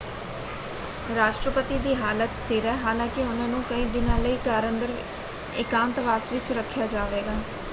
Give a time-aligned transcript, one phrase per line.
[1.07, 4.95] ਰਾਸ਼ਟਰਪਤੀ ਦੀ ਹਾਲਤ ਸਥਿਰ ਹੈ ਹਾਲਾਂਕਿ ਉਹਨਾਂ ਨੂੰ ਕਈ ਦਿਨਾਂ ਲਈ ਘਰ ਅੰਦਰ
[5.59, 7.37] ਇਕਾਂਤਵਾਸ ਵਿੱਚ ਰੱਖਿਆ ਜਾਵੇਗਾ।